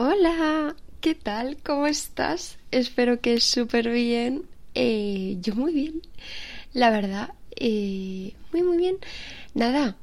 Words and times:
Hola, 0.00 0.76
¿qué 1.00 1.14
tal? 1.16 1.56
¿Cómo 1.64 1.86
estás? 1.88 2.58
Espero 2.70 3.20
que 3.20 3.40
súper 3.40 3.90
bien. 3.90 4.44
Eh, 4.74 5.38
yo 5.40 5.54
muy 5.56 5.72
bien, 5.74 6.02
la 6.72 6.90
verdad. 6.90 7.34
Eh, 7.56 8.34
muy, 8.52 8.62
muy 8.62 8.78
bien. 8.78 8.98
Nada, 9.54 9.96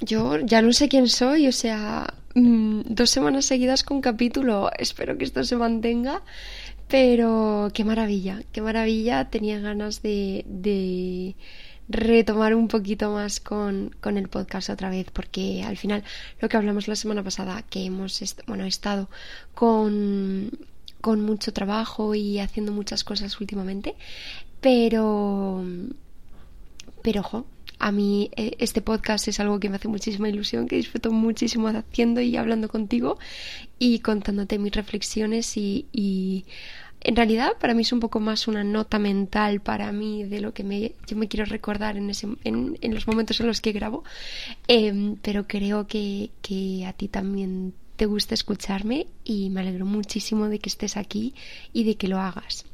yo 0.00 0.40
ya 0.40 0.62
no 0.62 0.72
sé 0.72 0.88
quién 0.88 1.08
soy, 1.08 1.48
o 1.48 1.52
sea, 1.52 2.14
mm, 2.34 2.82
dos 2.88 3.10
semanas 3.10 3.46
seguidas 3.46 3.84
con 3.84 4.00
capítulo. 4.00 4.70
Espero 4.78 5.18
que 5.18 5.24
esto 5.24 5.44
se 5.44 5.56
mantenga. 5.56 6.22
Pero 6.88 7.70
qué 7.74 7.84
maravilla, 7.84 8.42
qué 8.52 8.62
maravilla. 8.62 9.30
Tenía 9.30 9.58
ganas 9.60 10.02
de, 10.02 10.44
de 10.48 11.36
retomar 11.88 12.54
un 12.54 12.68
poquito 12.68 13.10
más 13.10 13.40
con, 13.40 13.94
con, 14.00 14.16
el 14.16 14.28
podcast 14.28 14.70
otra 14.70 14.90
vez, 14.90 15.10
porque 15.12 15.62
al 15.62 15.76
final 15.76 16.02
lo 16.40 16.48
que 16.48 16.56
hablamos 16.56 16.88
la 16.88 16.96
semana 16.96 17.22
pasada, 17.22 17.62
que 17.62 17.84
hemos 17.84 18.22
bueno, 18.46 18.64
estado 18.64 19.08
con, 19.54 20.50
con 21.00 21.20
mucho 21.20 21.52
trabajo 21.52 22.14
y 22.14 22.38
haciendo 22.38 22.72
muchas 22.72 23.04
cosas 23.04 23.38
últimamente, 23.40 23.94
pero, 24.60 25.62
pero 27.02 27.20
ojo, 27.20 27.46
a 27.78 27.92
mí 27.92 28.30
eh, 28.36 28.52
este 28.60 28.80
podcast 28.80 29.28
es 29.28 29.40
algo 29.40 29.60
que 29.60 29.68
me 29.68 29.76
hace 29.76 29.88
muchísima 29.88 30.28
ilusión, 30.28 30.66
que 30.68 30.76
disfruto 30.76 31.10
muchísimo 31.10 31.68
haciendo 31.68 32.22
y 32.22 32.36
hablando 32.36 32.68
contigo 32.68 33.18
y 33.78 33.98
contándote 33.98 34.58
mis 34.58 34.72
reflexiones 34.72 35.54
y 35.58 36.46
en 37.04 37.16
realidad 37.16 37.52
para 37.60 37.74
mí 37.74 37.82
es 37.82 37.92
un 37.92 38.00
poco 38.00 38.18
más 38.18 38.48
una 38.48 38.64
nota 38.64 38.98
mental 38.98 39.60
para 39.60 39.92
mí 39.92 40.24
de 40.24 40.40
lo 40.40 40.52
que 40.52 40.94
yo 41.06 41.16
me 41.16 41.28
quiero 41.28 41.44
recordar 41.44 41.96
en, 41.96 42.08
los 42.08 43.06
momentos 43.06 43.40
en 43.40 43.46
los 43.46 43.60
que 43.60 43.72
grabo, 43.72 44.04
eh, 44.66 45.14
pero 45.22 45.46
creo 45.46 45.86
que, 45.86 46.30
que 46.40 46.86
a 46.86 46.94
ti 46.94 47.08
también 47.08 47.74
te 47.96 48.06
gusta 48.06 48.34
escucharme 48.34 49.06
y 49.22 49.50
me 49.50 49.60
alegro 49.60 49.86
muchísimo 49.86 50.48
de 50.48 50.58
que 50.58 50.68
estés 50.68 50.96
aquí 50.96 51.34
y 51.72 51.84
de 51.84 51.96
que 51.96 52.08
lo 52.08 52.18
hagas. 52.18 52.64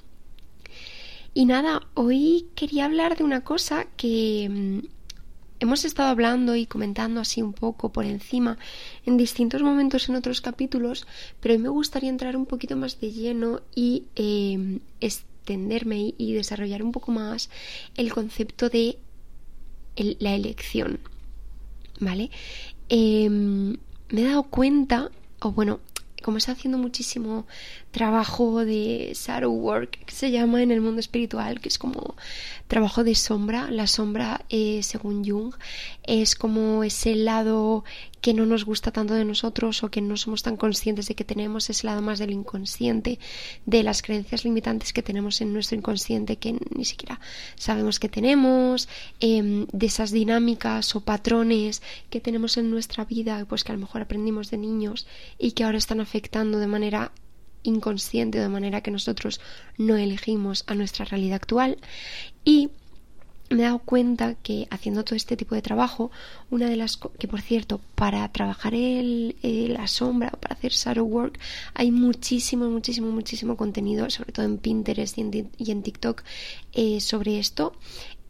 Y 1.34 1.44
nada, 1.44 1.82
hoy 1.94 2.48
quería 2.54 2.86
hablar 2.86 3.16
de 3.16 3.24
una 3.24 3.42
cosa 3.42 3.86
que 3.96 4.48
mm, 4.50 4.99
hemos 5.60 5.84
estado 5.84 6.08
hablando 6.08 6.56
y 6.56 6.66
comentando 6.66 7.20
así 7.20 7.42
un 7.42 7.52
poco 7.52 7.92
por 7.92 8.06
encima 8.06 8.58
en 9.06 9.16
distintos 9.16 9.62
momentos 9.62 10.08
en 10.08 10.16
otros 10.16 10.40
capítulos, 10.40 11.06
pero 11.40 11.58
me 11.58 11.68
gustaría 11.68 12.10
entrar 12.10 12.36
un 12.36 12.46
poquito 12.46 12.76
más 12.76 12.98
de 12.98 13.12
lleno 13.12 13.60
y 13.74 14.04
eh, 14.16 14.80
extenderme 15.00 16.14
y, 16.16 16.32
desarrollar 16.32 16.82
un 16.82 16.92
poco 16.92 17.12
más 17.12 17.50
el 17.96 18.12
concepto 18.12 18.68
de 18.68 18.98
la 19.96 20.34
elección. 20.34 20.98
¿Vale? 22.00 22.30
Eh, 22.88 23.28
me 23.28 24.22
he 24.22 24.24
dado 24.24 24.44
cuenta, 24.44 25.10
o 25.40 25.52
bueno, 25.52 25.80
como 26.22 26.38
está 26.38 26.52
haciendo 26.52 26.78
muchísimo 26.78 27.46
trabajo 27.90 28.64
de 28.64 29.12
shadow 29.14 29.52
work, 29.52 30.04
que 30.04 30.14
se 30.14 30.30
llama 30.30 30.62
en 30.62 30.70
el 30.70 30.80
mundo 30.80 31.00
espiritual, 31.00 31.60
que 31.60 31.68
es 31.68 31.78
como 31.78 32.14
trabajo 32.68 33.02
de 33.02 33.14
sombra. 33.14 33.70
La 33.70 33.86
sombra, 33.86 34.44
eh, 34.48 34.80
según 34.82 35.24
Jung, 35.24 35.54
es 36.04 36.36
como 36.36 36.84
ese 36.84 37.16
lado 37.16 37.84
que 38.20 38.34
no 38.34 38.46
nos 38.46 38.64
gusta 38.64 38.92
tanto 38.92 39.14
de 39.14 39.24
nosotros 39.24 39.82
o 39.82 39.90
que 39.90 40.00
no 40.00 40.16
somos 40.16 40.42
tan 40.42 40.56
conscientes 40.56 41.08
de 41.08 41.14
que 41.14 41.24
tenemos, 41.24 41.68
ese 41.70 41.86
lado 41.86 42.02
más 42.02 42.18
del 42.18 42.30
inconsciente, 42.30 43.18
de 43.66 43.82
las 43.82 44.02
creencias 44.02 44.44
limitantes 44.44 44.92
que 44.92 45.02
tenemos 45.02 45.40
en 45.40 45.52
nuestro 45.52 45.76
inconsciente 45.76 46.36
que 46.36 46.58
ni 46.74 46.84
siquiera 46.84 47.18
sabemos 47.56 47.98
que 47.98 48.08
tenemos, 48.08 48.88
eh, 49.20 49.66
de 49.72 49.86
esas 49.86 50.10
dinámicas 50.10 50.94
o 50.94 51.00
patrones 51.00 51.82
que 52.10 52.20
tenemos 52.20 52.56
en 52.56 52.70
nuestra 52.70 53.04
vida, 53.04 53.44
pues 53.48 53.64
que 53.64 53.72
a 53.72 53.74
lo 53.74 53.80
mejor 53.80 54.02
aprendimos 54.02 54.50
de 54.50 54.58
niños 54.58 55.06
y 55.38 55.52
que 55.52 55.64
ahora 55.64 55.78
están 55.78 56.00
afectando 56.00 56.58
de 56.58 56.66
manera 56.66 57.12
inconsciente, 57.62 58.38
de 58.38 58.48
manera 58.48 58.80
que 58.80 58.90
nosotros 58.90 59.40
no 59.78 59.96
elegimos 59.96 60.64
a 60.66 60.74
nuestra 60.74 61.04
realidad 61.04 61.36
actual. 61.36 61.78
Y 62.44 62.70
me 63.50 63.62
he 63.62 63.64
dado 63.64 63.80
cuenta 63.80 64.36
que 64.36 64.68
haciendo 64.70 65.04
todo 65.04 65.16
este 65.16 65.36
tipo 65.36 65.56
de 65.56 65.62
trabajo, 65.62 66.10
una 66.50 66.68
de 66.68 66.76
las 66.76 66.96
que 66.96 67.26
por 67.26 67.40
cierto, 67.40 67.80
para 67.96 68.30
trabajar 68.30 68.74
el, 68.74 69.36
la 69.42 69.88
sombra 69.88 70.30
o 70.32 70.38
para 70.38 70.54
hacer 70.54 70.72
shadow 70.72 71.04
work, 71.04 71.38
hay 71.74 71.90
muchísimo, 71.90 72.70
muchísimo, 72.70 73.10
muchísimo 73.10 73.56
contenido, 73.56 74.08
sobre 74.08 74.32
todo 74.32 74.46
en 74.46 74.58
Pinterest 74.58 75.18
y 75.18 75.70
en, 75.70 75.82
TikTok, 75.82 76.22
eh, 76.72 77.00
sobre 77.00 77.38
esto. 77.38 77.74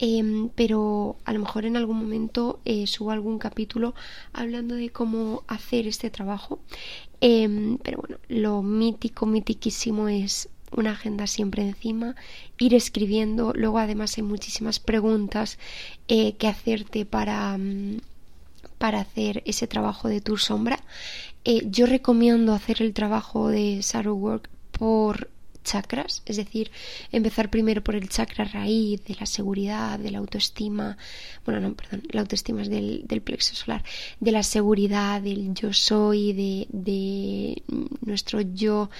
Eh, 0.03 0.49
pero 0.55 1.19
a 1.27 1.34
lo 1.34 1.41
mejor 1.41 1.66
en 1.66 1.77
algún 1.77 1.99
momento 1.99 2.61
eh, 2.65 2.87
subo 2.87 3.11
algún 3.11 3.39
capítulo 3.39 3.95
hablando 4.33 4.75
de 4.75 4.89
cómo 4.89 5.45
hacer 5.47 5.87
este 5.87 6.09
trabajo. 6.09 6.61
Eh, 7.21 7.77
pero 7.83 7.99
bueno, 7.99 8.16
lo 8.28 8.62
mítico, 8.62 9.27
mitiquísimo 9.27 10.09
es 10.09 10.49
una 10.73 10.93
agenda 10.93 11.27
siempre 11.27 11.63
encima, 11.63 12.15
ir 12.59 12.75
escribiendo. 12.75 13.53
Luego 13.55 13.79
además 13.79 14.17
hay 14.17 14.23
muchísimas 14.23 14.79
preguntas 14.79 15.59
eh, 16.09 16.35
que 16.35 16.49
hacerte 16.49 17.05
para, 17.07 17.55
um, 17.55 17.99
para 18.79 19.01
hacer 19.01 19.43
ese 19.47 19.67
trabajo 19.67 20.09
de 20.09 20.21
tu 20.21 20.37
sombra. 20.37 20.81
Eh, 21.45 21.63
yo 21.71 21.87
recomiendo 21.87 22.53
hacer 22.53 22.83
el 22.83 22.93
trabajo 22.93 23.49
de 23.49 23.81
Shadow 23.83 24.17
Work 24.17 24.49
por 24.73 25.29
chakras, 25.63 26.23
es 26.27 26.37
decir, 26.37 26.71
empezar 27.13 27.51
primero 27.51 27.83
por 27.83 27.95
el 27.95 28.09
chakra 28.09 28.45
raíz 28.45 29.05
de 29.05 29.15
la 29.15 29.27
seguridad, 29.27 29.99
de 29.99 30.11
la 30.11 30.19
autoestima, 30.19 30.97
bueno, 31.45 31.61
no, 31.61 31.75
perdón, 31.75 32.03
la 32.11 32.23
autoestima 32.23 32.63
es 32.63 32.71
del, 32.71 33.07
del 33.07 33.21
plexo 33.21 33.55
solar, 33.55 33.85
de 34.21 34.33
la 34.33 34.43
seguridad, 34.43 35.21
del 35.21 35.55
yo 35.55 35.73
soy, 35.73 36.33
de, 36.33 36.67
de 36.71 37.63
nuestro 38.01 38.41
yo 38.41 38.91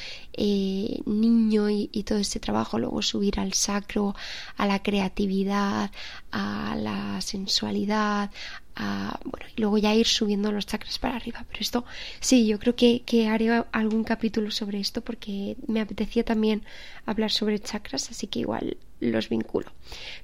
eh, 0.43 1.03
niño 1.05 1.69
y, 1.69 2.03
todo 2.03 2.19
ese 2.19 2.41
trabajo, 2.41 2.79
luego 2.79 3.03
subir 3.03 3.39
al 3.39 3.53
sacro, 3.53 4.15
a 4.57 4.67
la 4.67 4.83
creatividad, 4.83 5.91
a 6.33 6.75
la 6.77 7.21
sensualidad, 7.21 8.31
a, 8.75 9.21
bueno, 9.23 9.45
y 9.55 9.61
luego 9.61 9.77
ya 9.77 9.95
ir 9.95 10.07
subiendo 10.07 10.51
los 10.51 10.65
chakras 10.65 10.99
para 10.99 11.17
arriba. 11.17 11.45
Pero 11.47 11.61
esto, 11.61 11.85
sí, 12.21 12.47
yo 12.47 12.59
creo 12.59 12.75
que, 12.75 13.03
que 13.05 13.29
haré 13.29 13.65
algún 13.71 14.03
capítulo 14.03 14.51
sobre 14.51 14.81
esto 14.81 15.03
porque 15.03 15.59
me 15.67 15.83
apetecía 15.83 16.25
también 16.25 16.63
hablar 17.05 17.31
sobre 17.31 17.59
chakras, 17.59 18.11
así 18.11 18.27
que 18.27 18.39
igual 18.41 18.79
los 18.99 19.29
vinculo. 19.29 19.71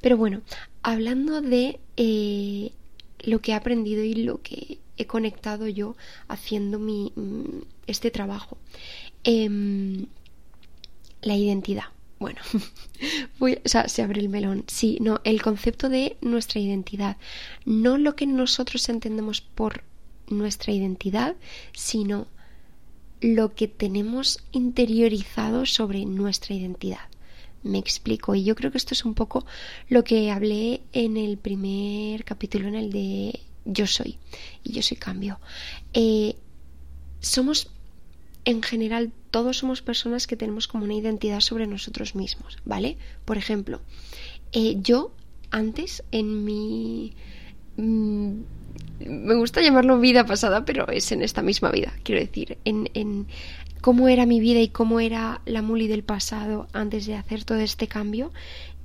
Pero 0.01 0.17
bueno, 0.17 0.41
hablando 0.83 1.43
de 1.43 1.79
eh, 1.99 2.73
lo 3.21 3.43
que 3.43 3.53
he 3.53 3.55
aprendido 3.55 4.03
y 4.03 4.15
lo 4.15 4.41
que 4.41 4.79
he 4.97 5.07
conectado 5.07 5.69
yo 5.69 5.95
haciendo 6.27 6.79
mi, 6.79 7.13
este 7.87 8.11
trabajo. 8.11 8.57
Eh, 9.27 10.07
la 11.23 11.35
identidad. 11.35 11.85
Bueno, 12.19 12.41
o 13.41 13.49
sea, 13.69 13.89
se 13.89 14.03
abre 14.03 14.21
el 14.21 14.29
melón. 14.29 14.65
Sí, 14.69 14.99
no, 15.01 15.21
el 15.25 15.43
concepto 15.43 15.89
de 15.89 16.17
nuestra 16.23 16.61
identidad. 16.61 17.19
No 17.65 17.99
lo 17.99 18.17
que 18.17 18.27
nosotros 18.27 18.89
entendemos 18.89 19.43
por 19.43 19.85
nuestra 20.29 20.73
identidad, 20.73 21.37
sino 21.73 22.27
lo 23.21 23.55
que 23.55 23.69
tenemos 23.69 24.45
interiorizado 24.53 25.67
sobre 25.67 26.07
nuestra 26.07 26.55
identidad. 26.55 27.09
Me 27.63 27.79
explico. 27.79 28.35
Y 28.35 28.45
yo 28.45 28.55
creo 28.55 28.71
que 28.71 28.79
esto 28.79 28.95
es 28.95 29.05
un 29.05 29.15
poco 29.15 29.45
lo 29.89 30.05
que 30.05 30.31
hablé 30.31 30.83
en 30.93 31.17
el 31.17 31.37
primer 31.37 32.25
capítulo, 32.25 32.69
en 32.69 32.77
el 32.77 32.93
de 32.93 33.41
Yo 33.65 33.87
soy. 33.87 34.19
Y 34.63 34.73
yo 34.73 34.83
soy 34.83 34.97
cambio. 34.97 35.39
Eh, 35.93 36.37
somos 37.21 37.71
en 38.47 38.63
general 38.63 39.13
todos 39.31 39.59
somos 39.59 39.83
personas 39.83 40.27
que 40.27 40.37
tenemos 40.37 40.69
como 40.69 40.85
una 40.85 40.95
identidad 40.95 41.41
sobre 41.41 41.67
nosotros 41.67 42.15
mismos, 42.15 42.59
¿vale? 42.65 42.97
Por 43.25 43.37
ejemplo, 43.37 43.83
eh, 44.53 44.77
yo 44.81 45.13
antes 45.51 46.03
en 46.13 46.45
mi... 46.45 47.13
Mmm, 47.77 48.41
me 49.01 49.35
gusta 49.35 49.61
llamarlo 49.61 49.99
vida 50.01 50.25
pasada, 50.25 50.65
pero 50.65 50.89
es 50.89 51.13
en 51.13 51.23
esta 51.23 51.43
misma 51.43 51.71
vida, 51.71 51.93
quiero 52.03 52.21
decir, 52.21 52.57
en, 52.65 52.89
en 52.95 53.27
cómo 53.83 54.09
era 54.09 54.27
mi 54.27 54.41
vida 54.41 54.61
y 54.61 54.69
cómo 54.69 55.01
era 55.01 55.43
la 55.45 55.61
Muli 55.61 55.87
del 55.87 56.03
pasado 56.03 56.69
antes 56.73 57.05
de 57.05 57.15
hacer 57.15 57.45
todo 57.45 57.59
este 57.59 57.89
cambio. 57.89 58.33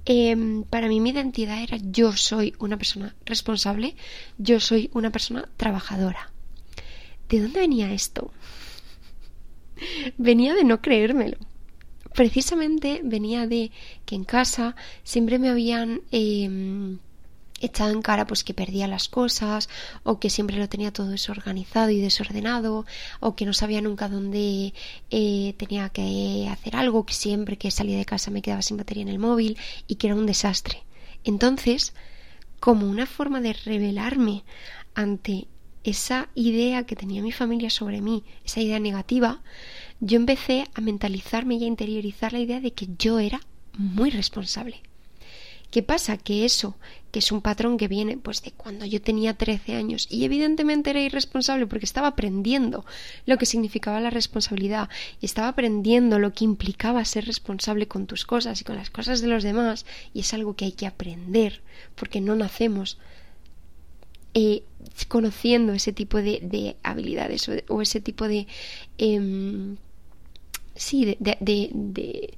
Eh, 0.06 0.64
para 0.69 0.88
mí 0.88 1.00
mi 1.00 1.12
identidad 1.12 1.62
era 1.62 1.78
yo 1.78 2.14
soy 2.14 2.56
una 2.57 2.78
persona 2.78 3.16
responsable, 3.25 3.96
yo 4.38 4.60
soy 4.60 4.90
una 4.94 5.12
persona 5.12 5.48
trabajadora. 5.56 6.31
¿De 7.30 7.40
dónde 7.40 7.60
venía 7.60 7.94
esto? 7.94 8.31
Venía 10.18 10.54
de 10.54 10.63
no 10.63 10.81
creérmelo. 10.81 11.38
Precisamente 12.13 13.01
venía 13.04 13.48
de 13.48 13.72
que 14.06 14.16
en 14.16 14.25
casa 14.25 14.75
siempre 15.04 15.39
me 15.39 15.50
habían 15.50 16.01
eh, 16.12 16.98
echado 17.62 17.92
en 17.92 18.01
cara 18.01 18.28
pues 18.28 18.44
que 18.44 18.54
perdía 18.54 18.88
las 18.88 19.07
cosas 19.07 19.69
o 20.04 20.19
que 20.19 20.30
siempre 20.30 20.57
lo 20.57 20.68
tenía 20.68 20.92
todo 20.92 21.10
desorganizado 21.10 21.92
y 21.92 22.01
desordenado 22.01 22.86
o 23.19 23.36
que 23.36 23.45
no 23.45 23.54
sabía 23.54 23.81
nunca 23.81 24.10
dónde 24.10 24.74
eh, 25.10 25.54
tenía 25.57 25.89
que 25.89 26.48
hacer 26.51 26.75
algo, 26.75 27.06
que 27.06 27.13
siempre 27.13 27.57
que 27.57 27.72
salía 27.72 27.98
de 27.98 28.06
casa 28.06 28.31
me 28.31 28.42
quedaba 28.42 28.62
sin 28.62 28.78
batería 28.78 29.04
en 29.04 29.10
el 29.10 29.19
móvil 29.19 29.57
y 29.88 29.95
que 29.95 30.07
era 30.07 30.16
un 30.16 30.25
desastre. 30.25 30.83
Entonces, 31.24 31.94
como 32.60 32.88
una 32.88 33.06
forma 33.06 33.42
de 33.42 33.54
revelarme 33.54 34.44
ante 34.94 35.48
esa 35.83 36.30
idea 36.36 36.86
que 36.86 36.95
tenía 36.95 37.22
mi 37.22 37.31
familia 37.31 37.69
sobre 37.69 38.01
mí, 38.01 38.24
esa 38.45 38.62
idea 38.62 38.80
negativa, 38.80 39.42
yo 40.00 40.18
empecé 40.18 40.66
a 40.74 40.81
mentalizarme 40.81 41.56
y 41.56 41.63
a 41.63 41.68
interiorizar 41.68 42.33
la 42.33 42.39
idea 42.39 42.60
de 42.60 42.74
que 42.74 42.88
yo 42.98 43.19
era 43.19 43.42
muy 43.78 44.10
responsable. 44.10 44.81
¿Qué 45.72 45.83
pasa? 45.83 46.18
Que 46.18 46.44
eso, 46.44 46.75
que 47.12 47.19
es 47.19 47.31
un 47.31 47.42
patrón 47.42 47.78
que 47.78 47.88
viene 47.88 48.18
pues 48.18 48.42
de 48.42 48.51
cuando 48.51 48.86
yo 48.86 49.01
tenía 49.01 49.36
13 49.38 49.75
años 49.75 50.06
y 50.10 50.25
evidentemente 50.25 50.89
era 50.89 51.00
irresponsable 51.00 51.66
porque 51.66 51.86
estaba 51.86 52.10
aprendiendo 52.10 52.86
lo 53.25 53.38
que 53.38 53.45
significaba 53.45 54.01
la 54.01 54.10
responsabilidad 54.10 54.89
y 55.22 55.25
estaba 55.25 55.48
aprendiendo 55.48 56.19
lo 56.19 56.33
que 56.33 56.44
implicaba 56.44 57.06
ser 57.06 57.25
responsable 57.25 57.88
con 57.88 58.06
tus 58.06 58.25
cosas 58.25 58.60
y 58.60 58.66
con 58.66 58.75
las 58.75 58.89
cosas 58.89 59.22
de 59.22 59.28
los 59.28 59.44
demás 59.44 59.86
y 60.13 60.19
es 60.19 60.33
algo 60.33 60.57
que 60.57 60.66
hay 60.66 60.74
que 60.74 60.88
aprender 60.88 61.62
porque 61.95 62.19
no 62.19 62.36
nacemos 62.36 62.98
eh, 64.33 64.63
conociendo 65.07 65.74
ese 65.74 65.94
tipo 65.94 66.18
de, 66.22 66.75
habilidades 66.83 67.50
o, 67.68 67.81
ese 67.81 68.01
tipo 68.01 68.28
de 68.28 68.48
em, 68.98 69.78
sí 70.75 71.18
de, 71.19 72.38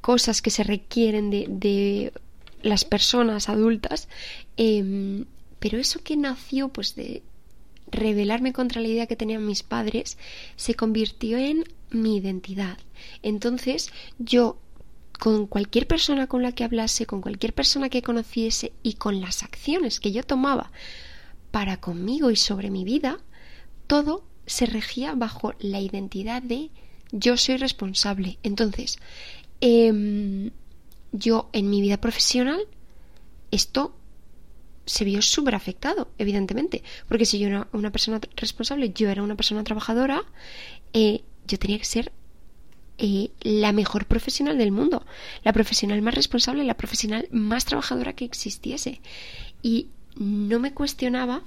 cosas 0.00 0.42
que 0.42 0.50
se 0.50 0.64
requieren 0.64 1.30
de 1.30 2.12
las 2.62 2.84
personas 2.84 3.48
adultas, 3.48 4.08
em, 4.56 5.24
pero 5.58 5.78
eso 5.78 6.02
que 6.02 6.16
nació 6.16 6.68
pues 6.68 6.94
de 6.94 7.22
rebelarme 7.90 8.52
contra 8.52 8.80
la 8.80 8.88
idea 8.88 9.06
que 9.06 9.16
tenían 9.16 9.46
mis 9.46 9.62
padres 9.62 10.16
se 10.56 10.74
convirtió 10.74 11.38
en 11.38 11.64
mi 11.90 12.16
identidad. 12.16 12.78
Entonces 13.22 13.92
yo 14.18 14.58
con 15.18 15.46
cualquier 15.46 15.86
persona 15.86 16.26
con 16.26 16.42
la 16.42 16.52
que 16.52 16.64
hablase, 16.64 17.06
con 17.06 17.20
cualquier 17.20 17.52
persona 17.52 17.90
que 17.90 18.02
conociese 18.02 18.72
y 18.82 18.94
con 18.94 19.20
las 19.20 19.42
acciones 19.42 20.00
que 20.00 20.10
yo 20.10 20.24
tomaba 20.24 20.72
para 21.52 21.76
conmigo 21.76 22.32
y 22.32 22.36
sobre 22.36 22.70
mi 22.70 22.82
vida, 22.82 23.20
todo 23.86 24.24
se 24.46 24.66
regía 24.66 25.14
bajo 25.14 25.54
la 25.60 25.80
identidad 25.80 26.42
de 26.42 26.70
yo 27.12 27.36
soy 27.36 27.58
responsable. 27.58 28.38
Entonces, 28.42 28.98
eh, 29.60 30.50
yo 31.12 31.48
en 31.52 31.70
mi 31.70 31.80
vida 31.80 31.98
profesional 31.98 32.66
esto 33.52 33.94
se 34.84 35.04
vio 35.04 35.22
súper 35.22 35.54
afectado, 35.54 36.08
evidentemente, 36.18 36.82
porque 37.06 37.26
si 37.26 37.38
yo 37.38 37.46
era 37.46 37.68
una 37.72 37.92
persona 37.92 38.20
responsable, 38.34 38.90
yo 38.92 39.08
era 39.08 39.22
una 39.22 39.36
persona 39.36 39.62
trabajadora, 39.62 40.24
eh, 40.92 41.22
yo 41.46 41.58
tenía 41.58 41.78
que 41.78 41.84
ser 41.84 42.12
eh, 42.98 43.30
la 43.42 43.72
mejor 43.72 44.06
profesional 44.06 44.58
del 44.58 44.72
mundo, 44.72 45.06
la 45.44 45.52
profesional 45.52 46.02
más 46.02 46.14
responsable, 46.14 46.64
la 46.64 46.76
profesional 46.76 47.28
más 47.30 47.64
trabajadora 47.64 48.14
que 48.14 48.24
existiese. 48.24 49.00
Y 49.62 49.88
no 50.16 50.58
me 50.58 50.72
cuestionaba 50.72 51.42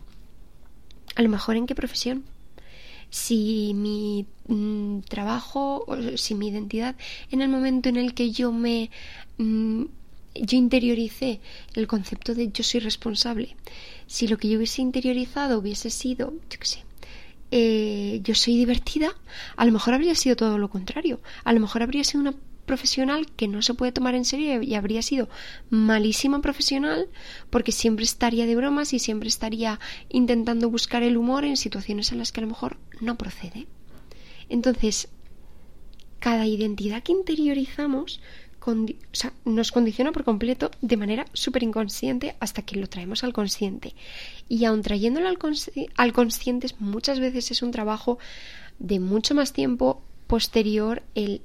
a 1.16 1.22
lo 1.22 1.30
mejor 1.30 1.56
en 1.56 1.66
qué 1.66 1.76
profesión. 1.76 2.24
Si 3.10 3.74
mi 3.74 4.26
mm, 4.48 5.02
trabajo 5.02 5.86
o 5.88 6.18
si 6.18 6.36
mi 6.36 6.50
identidad 6.50 6.96
en 7.32 7.42
el 7.42 7.50
momento 7.50 7.88
en 7.90 7.98
el 7.98 8.14
que 8.14 8.32
yo 8.32 8.52
me 8.52 8.90
Mm, 9.38 9.86
yo 10.36 10.58
interioricé 10.58 11.40
el 11.76 11.88
concepto 11.88 12.36
de 12.36 12.52
yo 12.52 12.64
soy 12.64 12.80
responsable. 12.80 13.56
Si 14.08 14.28
lo 14.28 14.38
que 14.38 14.50
yo 14.50 14.58
hubiese 14.58 14.82
interiorizado 14.82 15.60
hubiese 15.60 15.90
sido, 15.90 16.34
yo 16.50 16.60
qué 16.60 16.66
sé, 16.66 16.84
eh, 17.52 18.20
yo 18.24 18.36
soy 18.36 18.58
divertida, 18.58 19.14
a 19.56 19.66
lo 19.66 19.72
mejor 19.72 19.94
habría 19.94 20.16
sido 20.16 20.36
todo 20.36 20.58
lo 20.58 20.70
contrario. 20.70 21.20
A 21.44 21.54
lo 21.54 21.60
mejor 21.60 21.84
habría 21.84 22.04
sido 22.04 22.22
una 22.22 22.34
profesional 22.66 23.32
que 23.32 23.48
no 23.48 23.62
se 23.62 23.74
puede 23.74 23.92
tomar 23.92 24.16
en 24.16 24.26
serio 24.26 24.62
y 24.62 24.76
habría 24.76 25.02
sido 25.02 25.30
malísima 25.70 26.42
profesional 26.42 27.10
porque 27.50 27.72
siempre 27.72 28.06
estaría 28.06 28.46
de 28.46 28.56
bromas 28.56 28.94
y 28.94 29.00
siempre 29.00 29.30
estaría 29.30 29.80
intentando 30.10 30.70
buscar 30.70 31.04
el 31.04 31.18
humor 31.18 31.46
en 31.46 31.58
situaciones 31.58 32.12
en 32.12 32.20
las 32.20 32.32
que 32.32 32.42
a 32.42 32.44
lo 32.44 32.50
mejor 32.50 32.78
no 33.02 33.18
procede. 33.18 33.68
Entonces, 34.50 35.08
cada 36.20 36.46
identidad 36.46 37.04
que 37.04 37.12
interiorizamos 37.12 38.20
nos 39.46 39.72
condiciona 39.72 40.12
por 40.12 40.24
completo 40.24 40.72
de 40.82 40.98
manera 40.98 41.26
súper 41.34 41.64
inconsciente 41.64 42.36
hasta 42.40 42.64
que 42.64 42.78
lo 42.78 42.88
traemos 42.88 43.24
al 43.24 43.34
consciente. 43.34 43.94
Y 44.50 44.66
aun 44.66 44.82
trayéndolo 44.82 45.28
al, 45.28 45.38
al 45.98 46.14
consciente 46.14 46.68
muchas 46.80 47.20
veces 47.20 47.52
es 47.52 47.62
un 47.62 47.72
trabajo 47.72 48.18
de 48.80 49.00
mucho 49.00 49.36
más 49.36 49.54
tiempo 49.54 50.02
posterior 50.28 51.04
el 51.14 51.42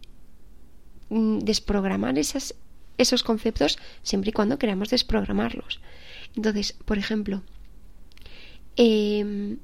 desprogramar 1.10 2.18
esas, 2.18 2.54
esos 2.98 3.22
conceptos 3.22 3.78
siempre 4.02 4.30
y 4.30 4.32
cuando 4.32 4.58
queramos 4.58 4.90
desprogramarlos. 4.90 5.80
Entonces, 6.36 6.72
por 6.84 6.98
ejemplo, 6.98 7.42
em, 8.76 9.58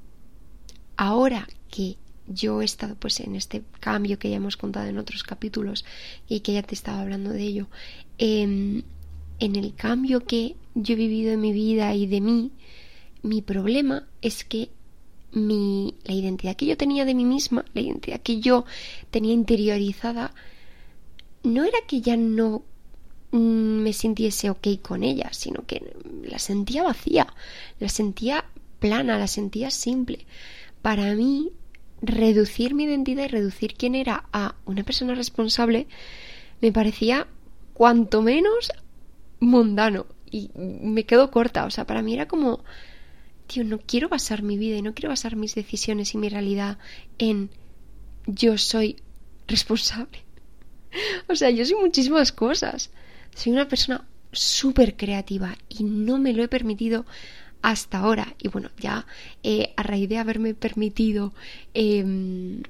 ahora 0.97 1.47
que 1.69 1.95
yo 2.27 2.61
he 2.61 2.65
estado 2.65 2.95
pues 2.95 3.21
en 3.21 3.35
este 3.35 3.63
cambio 3.79 4.19
que 4.19 4.29
ya 4.29 4.35
hemos 4.35 4.57
contado 4.57 4.87
en 4.87 4.97
otros 4.97 5.23
capítulos 5.23 5.85
y 6.27 6.41
que 6.41 6.53
ya 6.53 6.63
te 6.63 6.75
estaba 6.75 7.01
hablando 7.01 7.31
de 7.31 7.43
ello, 7.43 7.67
em, 8.17 8.83
en 9.39 9.55
el 9.55 9.73
cambio 9.75 10.25
que 10.25 10.55
yo 10.75 10.93
he 10.93 10.97
vivido 10.97 11.31
en 11.31 11.41
mi 11.41 11.53
vida 11.53 11.93
y 11.95 12.07
de 12.07 12.21
mí, 12.21 12.51
mi 13.23 13.41
problema 13.41 14.07
es 14.21 14.43
que 14.43 14.69
mi, 15.31 15.95
la 16.03 16.13
identidad 16.13 16.55
que 16.55 16.65
yo 16.65 16.77
tenía 16.77 17.05
de 17.05 17.13
mí 17.13 17.25
misma, 17.25 17.65
la 17.73 17.81
identidad 17.81 18.21
que 18.21 18.39
yo 18.39 18.65
tenía 19.11 19.33
interiorizada, 19.33 20.33
no 21.43 21.63
era 21.63 21.77
que 21.87 22.01
ya 22.01 22.17
no 22.17 22.63
mm, 23.31 23.37
me 23.37 23.93
sintiese 23.93 24.49
ok 24.49 24.67
con 24.81 25.03
ella, 25.03 25.29
sino 25.31 25.65
que 25.65 25.95
la 26.23 26.39
sentía 26.39 26.83
vacía, 26.83 27.27
la 27.79 27.89
sentía 27.89 28.45
plana, 28.79 29.17
la 29.17 29.27
sentía 29.27 29.71
simple. 29.71 30.25
Para 30.81 31.13
mí 31.15 31.51
reducir 32.01 32.75
mi 32.75 32.83
identidad 32.83 33.25
y 33.25 33.29
reducir 33.29 33.73
quién 33.73 33.95
era 33.95 34.25
a 34.31 34.55
una 34.65 34.83
persona 34.83 35.15
responsable 35.15 35.87
me 36.61 36.71
parecía 36.71 37.27
cuanto 37.73 38.21
menos 38.21 38.71
mundano 39.39 40.05
y 40.29 40.51
me 40.55 41.05
quedo 41.05 41.31
corta, 41.31 41.65
o 41.65 41.71
sea, 41.71 41.85
para 41.85 42.01
mí 42.01 42.13
era 42.13 42.27
como 42.27 42.63
tío, 43.47 43.63
no 43.63 43.79
quiero 43.79 44.09
basar 44.09 44.43
mi 44.43 44.57
vida 44.57 44.77
y 44.77 44.81
no 44.81 44.93
quiero 44.93 45.09
basar 45.09 45.35
mis 45.35 45.55
decisiones 45.55 46.13
y 46.13 46.17
mi 46.17 46.29
realidad 46.29 46.77
en 47.17 47.49
yo 48.25 48.57
soy 48.57 48.97
responsable. 49.47 50.26
O 51.29 51.35
sea, 51.35 51.49
yo 51.49 51.65
soy 51.65 51.75
muchísimas 51.75 52.31
cosas. 52.31 52.89
Soy 53.35 53.51
una 53.51 53.67
persona 53.67 54.05
súper 54.31 54.95
creativa 54.95 55.57
y 55.69 55.83
no 55.83 56.17
me 56.17 56.33
lo 56.33 56.43
he 56.43 56.47
permitido 56.47 57.05
hasta 57.61 57.99
ahora. 57.99 58.35
Y 58.41 58.47
bueno, 58.49 58.69
ya 58.79 59.05
eh, 59.43 59.73
a 59.75 59.83
raíz 59.83 60.09
de 60.09 60.17
haberme 60.17 60.53
permitido, 60.53 61.33
em, 61.73 62.63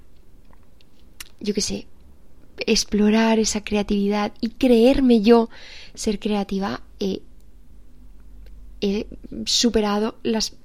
yo 1.39 1.53
qué 1.53 1.61
sé, 1.61 1.87
explorar 2.59 3.39
esa 3.39 3.63
creatividad 3.63 4.33
y 4.41 4.49
creerme 4.49 5.21
yo 5.21 5.49
ser 5.93 6.19
creativa, 6.19 6.81
he 8.81 9.07
superado 9.45 10.19
las 10.23 10.55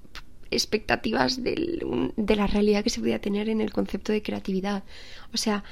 expectativas 0.50 1.42
de 1.42 2.36
la 2.36 2.46
realidad 2.46 2.84
que 2.84 2.90
se 2.90 3.00
podía 3.00 3.20
tener 3.20 3.48
en 3.48 3.60
el 3.60 3.72
concepto 3.72 4.12
de 4.12 4.22
creatividad. 4.22 4.84
O 5.32 5.36
sea, 5.36 5.64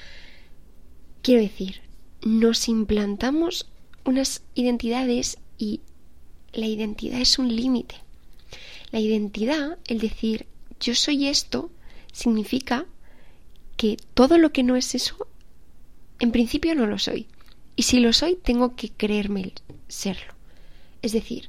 quiero 1.22 1.42
decir, 1.42 1.80
nos 2.22 2.68
implantamos 2.68 3.66
unas 4.04 4.42
identidades 4.54 5.38
y 5.58 5.80
la 6.52 6.66
identidad 6.66 7.20
es 7.20 7.38
un 7.38 7.54
límite. 7.54 7.96
La 8.90 9.00
identidad, 9.00 9.78
el 9.86 10.00
decir 10.00 10.46
yo 10.80 10.94
soy 10.94 11.28
esto, 11.28 11.70
significa 12.12 12.86
que 13.76 13.96
todo 14.14 14.38
lo 14.38 14.52
que 14.52 14.62
no 14.62 14.76
es 14.76 14.94
eso, 14.94 15.26
en 16.18 16.32
principio 16.32 16.74
no 16.74 16.86
lo 16.86 16.98
soy. 16.98 17.26
Y 17.76 17.84
si 17.84 18.00
lo 18.00 18.12
soy, 18.12 18.36
tengo 18.36 18.74
que 18.76 18.90
creerme 18.90 19.52
serlo. 19.88 20.34
Es 21.02 21.12
decir, 21.12 21.48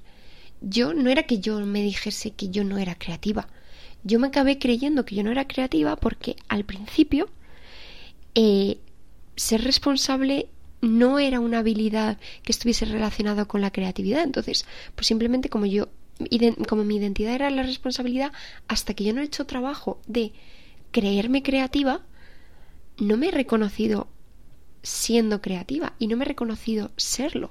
yo 0.61 0.93
no 0.93 1.09
era 1.09 1.23
que 1.23 1.39
yo 1.39 1.59
me 1.59 1.81
dijese 1.81 2.31
que 2.31 2.49
yo 2.49 2.63
no 2.63 2.77
era 2.77 2.95
creativa. 2.95 3.47
Yo 4.03 4.19
me 4.19 4.27
acabé 4.27 4.59
creyendo 4.59 5.05
que 5.05 5.15
yo 5.15 5.23
no 5.23 5.31
era 5.31 5.47
creativa 5.47 5.95
porque 5.95 6.35
al 6.47 6.63
principio 6.63 7.29
eh, 8.35 8.77
ser 9.41 9.63
responsable 9.63 10.49
no 10.81 11.17
era 11.17 11.39
una 11.39 11.59
habilidad 11.59 12.19
que 12.43 12.51
estuviese 12.51 12.85
relacionada 12.85 13.45
con 13.45 13.61
la 13.61 13.71
creatividad. 13.71 14.23
Entonces, 14.23 14.65
pues 14.93 15.07
simplemente 15.07 15.49
como 15.49 15.65
yo 15.65 15.89
como 16.67 16.83
mi 16.83 16.97
identidad 16.97 17.33
era 17.33 17.49
la 17.49 17.63
responsabilidad, 17.63 18.31
hasta 18.67 18.93
que 18.93 19.03
yo 19.03 19.11
no 19.11 19.21
he 19.21 19.25
hecho 19.25 19.47
trabajo 19.47 19.99
de 20.05 20.33
creerme 20.91 21.41
creativa, 21.41 22.01
no 22.99 23.17
me 23.17 23.29
he 23.29 23.31
reconocido 23.31 24.07
siendo 24.83 25.41
creativa 25.41 25.93
y 25.97 26.05
no 26.05 26.17
me 26.17 26.25
he 26.25 26.27
reconocido 26.27 26.91
serlo. 26.95 27.49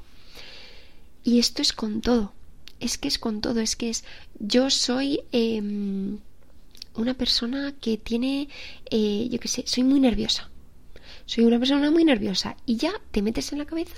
Y 1.25 1.41
esto 1.41 1.63
es 1.63 1.73
con 1.73 2.01
todo, 2.01 2.33
es 2.79 2.97
que 2.97 3.09
es 3.09 3.19
con 3.19 3.41
todo, 3.41 3.59
es 3.59 3.75
que 3.75 3.91
es, 3.91 4.05
yo 4.39 4.71
soy 4.71 5.23
em, 5.33 6.19
una 6.95 7.15
persona 7.15 7.75
que 7.81 7.97
tiene, 7.97 8.49
eh, 8.89 9.27
yo 9.29 9.41
qué 9.41 9.49
sé, 9.49 9.65
soy 9.67 9.83
muy 9.83 9.99
nerviosa. 9.99 10.49
Soy 11.31 11.45
una 11.45 11.61
persona 11.61 11.93
muy 11.93 12.05
nerviosa 12.05 12.57
y 12.67 12.75
ya 12.75 12.91
te 13.13 13.23
metes 13.23 13.53
en 13.53 13.59
la 13.59 13.65
cabeza 13.65 13.95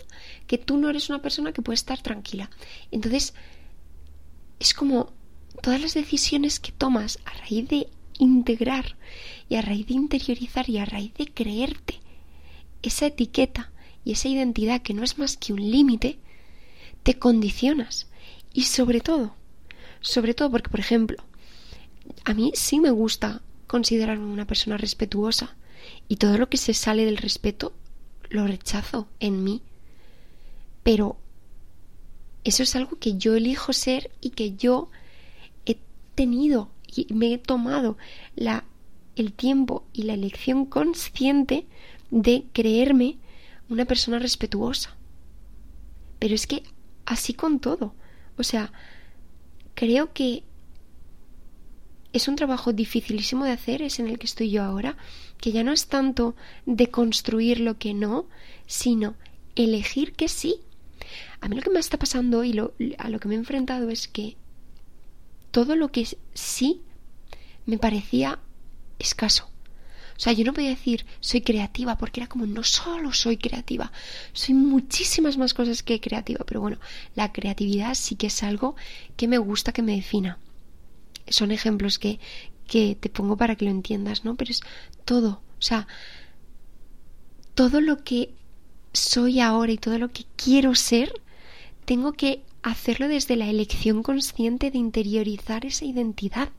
que 0.46 0.58
tú 0.58 0.76
no 0.76 0.90
eres 0.90 1.08
una 1.08 1.22
persona 1.22 1.54
que 1.54 1.62
puede 1.62 1.76
estar 1.76 1.98
tranquila. 2.02 2.50
Entonces, 2.90 3.32
es 4.60 4.74
como 4.74 5.14
todas 5.62 5.80
las 5.80 5.94
decisiones 5.94 6.60
que 6.60 6.72
tomas 6.72 7.20
a 7.24 7.32
raíz 7.38 7.66
de 7.70 7.88
integrar 8.18 8.96
y 9.48 9.54
a 9.54 9.62
raíz 9.62 9.86
de 9.86 9.94
interiorizar 9.94 10.68
y 10.68 10.76
a 10.76 10.84
raíz 10.84 11.14
de 11.14 11.24
creerte 11.24 12.00
esa 12.82 13.06
etiqueta 13.06 13.72
y 14.04 14.12
esa 14.12 14.28
identidad 14.28 14.82
que 14.82 14.92
no 14.92 15.02
es 15.02 15.16
más 15.16 15.38
que 15.38 15.54
un 15.54 15.70
límite, 15.70 16.18
te 17.02 17.18
condicionas. 17.18 18.08
Y 18.52 18.64
sobre 18.64 19.00
todo, 19.00 19.34
sobre 20.02 20.34
todo 20.34 20.50
porque, 20.50 20.68
por 20.68 20.80
ejemplo, 20.80 21.16
a 22.26 22.34
mí 22.34 22.52
sí 22.54 22.78
me 22.78 22.90
gusta 22.90 23.40
considerarme 23.66 24.26
una 24.26 24.46
persona 24.46 24.76
respetuosa 24.76 25.56
y 26.08 26.16
todo 26.16 26.38
lo 26.38 26.48
que 26.48 26.56
se 26.56 26.74
sale 26.74 27.04
del 27.04 27.16
respeto 27.16 27.72
lo 28.30 28.46
rechazo 28.46 29.08
en 29.20 29.44
mí. 29.44 29.62
Pero 30.82 31.16
eso 32.44 32.62
es 32.62 32.74
algo 32.74 32.98
que 32.98 33.16
yo 33.16 33.34
elijo 33.34 33.72
ser 33.72 34.10
y 34.20 34.30
que 34.30 34.54
yo 34.54 34.90
he 35.66 35.76
tenido 36.14 36.70
y 36.86 37.06
me 37.14 37.32
he 37.32 37.38
tomado 37.38 37.96
la, 38.34 38.64
el 39.16 39.32
tiempo 39.32 39.84
y 39.92 40.02
la 40.02 40.14
elección 40.14 40.66
consciente 40.66 41.66
de 42.10 42.44
creerme 42.52 43.18
una 43.68 43.84
persona 43.84 44.18
respetuosa. 44.18 44.96
Pero 46.18 46.34
es 46.34 46.46
que 46.46 46.62
así 47.06 47.34
con 47.34 47.60
todo. 47.60 47.94
O 48.36 48.42
sea, 48.42 48.72
creo 49.74 50.12
que 50.12 50.44
es 52.12 52.28
un 52.28 52.36
trabajo 52.36 52.72
dificilísimo 52.72 53.44
de 53.44 53.52
hacer, 53.52 53.82
es 53.82 53.98
en 53.98 54.08
el 54.08 54.18
que 54.18 54.26
estoy 54.26 54.50
yo 54.50 54.62
ahora, 54.62 54.96
que 55.38 55.52
ya 55.52 55.64
no 55.64 55.72
es 55.72 55.86
tanto 55.86 56.34
de 56.66 56.88
construir 56.88 57.60
lo 57.60 57.78
que 57.78 57.94
no, 57.94 58.26
sino 58.66 59.14
elegir 59.56 60.12
que 60.12 60.28
sí. 60.28 60.56
A 61.40 61.48
mí 61.48 61.56
lo 61.56 61.62
que 61.62 61.70
me 61.70 61.80
está 61.80 61.98
pasando 61.98 62.44
y 62.44 62.52
lo, 62.52 62.74
a 62.98 63.08
lo 63.08 63.18
que 63.18 63.28
me 63.28 63.34
he 63.34 63.38
enfrentado 63.38 63.88
es 63.88 64.08
que 64.08 64.36
todo 65.50 65.74
lo 65.74 65.90
que 65.90 66.06
sí 66.34 66.82
me 67.66 67.78
parecía 67.78 68.38
escaso. 68.98 69.48
O 70.16 70.20
sea, 70.22 70.32
yo 70.34 70.44
no 70.44 70.52
podía 70.52 70.68
decir 70.68 71.04
soy 71.20 71.40
creativa 71.40 71.98
porque 71.98 72.20
era 72.20 72.28
como 72.28 72.46
no 72.46 72.62
solo 72.62 73.12
soy 73.12 73.38
creativa, 73.38 73.90
soy 74.32 74.54
muchísimas 74.54 75.36
más 75.36 75.52
cosas 75.54 75.82
que 75.82 76.00
creativa, 76.00 76.44
pero 76.46 76.60
bueno, 76.60 76.78
la 77.16 77.32
creatividad 77.32 77.94
sí 77.94 78.14
que 78.14 78.28
es 78.28 78.42
algo 78.42 78.76
que 79.16 79.26
me 79.26 79.38
gusta 79.38 79.72
que 79.72 79.82
me 79.82 79.96
defina 79.96 80.38
son 81.28 81.50
ejemplos 81.50 81.98
que, 81.98 82.20
que 82.66 82.96
te 82.98 83.08
pongo 83.08 83.36
para 83.36 83.56
que 83.56 83.64
lo 83.64 83.70
entiendas, 83.70 84.24
¿no? 84.24 84.36
Pero 84.36 84.50
es 84.50 84.60
todo, 85.04 85.42
o 85.58 85.62
sea, 85.62 85.86
todo 87.54 87.80
lo 87.80 88.02
que 88.02 88.34
soy 88.92 89.40
ahora 89.40 89.72
y 89.72 89.78
todo 89.78 89.98
lo 89.98 90.08
que 90.10 90.24
quiero 90.36 90.74
ser, 90.74 91.12
tengo 91.84 92.12
que 92.12 92.42
hacerlo 92.62 93.08
desde 93.08 93.36
la 93.36 93.48
elección 93.48 94.02
consciente 94.02 94.70
de 94.70 94.78
interiorizar 94.78 95.66
esa 95.66 95.84
identidad. 95.84 96.50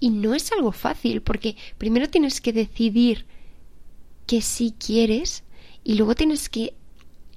Y 0.00 0.10
no 0.10 0.34
es 0.34 0.50
algo 0.52 0.72
fácil, 0.72 1.20
porque 1.20 1.56
primero 1.78 2.08
tienes 2.08 2.40
que 2.40 2.52
decidir 2.52 3.26
que 4.26 4.40
sí 4.40 4.74
quieres 4.78 5.44
y 5.84 5.94
luego 5.94 6.14
tienes 6.14 6.48
que 6.48 6.74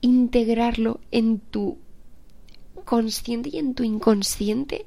integrarlo 0.02 1.00
en 1.12 1.40
tu 1.40 1.78
consciente 2.86 3.50
y 3.52 3.58
en 3.58 3.74
tu 3.76 3.84
inconsciente 3.84 4.86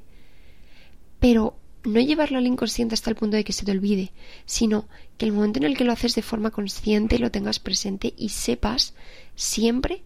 pero 1.19 1.57
no 1.83 1.99
llevarlo 2.01 2.37
al 2.37 2.47
inconsciente 2.47 2.95
hasta 2.95 3.09
el 3.09 3.15
punto 3.15 3.37
de 3.37 3.43
que 3.43 3.53
se 3.53 3.65
te 3.65 3.71
olvide, 3.71 4.11
sino 4.45 4.87
que 5.17 5.25
el 5.25 5.31
momento 5.31 5.59
en 5.59 5.65
el 5.65 5.77
que 5.77 5.85
lo 5.85 5.93
haces 5.93 6.15
de 6.15 6.21
forma 6.21 6.51
consciente 6.51 7.19
lo 7.19 7.31
tengas 7.31 7.59
presente 7.59 8.13
y 8.17 8.29
sepas 8.29 8.93
siempre 9.35 10.03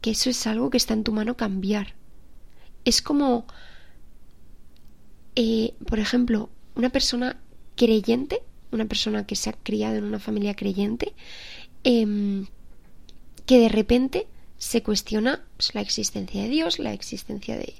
que 0.00 0.10
eso 0.10 0.30
es 0.30 0.46
algo 0.46 0.70
que 0.70 0.76
está 0.76 0.94
en 0.94 1.04
tu 1.04 1.12
mano 1.12 1.36
cambiar. 1.36 1.94
Es 2.84 3.00
como, 3.00 3.46
eh, 5.36 5.74
por 5.86 5.98
ejemplo, 5.98 6.50
una 6.74 6.90
persona 6.90 7.40
creyente, 7.76 8.42
una 8.70 8.84
persona 8.84 9.26
que 9.26 9.36
se 9.36 9.50
ha 9.50 9.54
criado 9.54 9.96
en 9.96 10.04
una 10.04 10.18
familia 10.18 10.54
creyente, 10.54 11.14
em, 11.84 12.46
que 13.46 13.58
de 13.58 13.68
repente 13.68 14.26
se 14.64 14.82
cuestiona 14.82 15.44
pues, 15.58 15.74
la 15.74 15.82
existencia 15.82 16.42
de 16.42 16.48
Dios, 16.48 16.78
la 16.78 16.94
existencia 16.94 17.58
de 17.58 17.74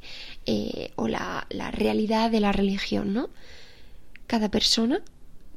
eh, 0.45 0.93
o 0.97 1.09
la, 1.09 1.47
la 1.49 1.71
realidad 1.71 2.31
de 2.31 2.41
la 2.41 2.53
religión, 2.53 3.15
¿no? 3.15 3.31
Cada 4.27 4.51
persona 4.51 5.01